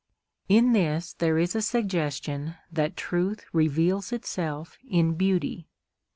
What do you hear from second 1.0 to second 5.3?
there is a suggestion that truth reveals itself in